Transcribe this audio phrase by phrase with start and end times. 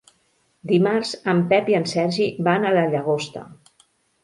[0.71, 3.47] Dimarts en Pep i en Sergi van a la Llagosta.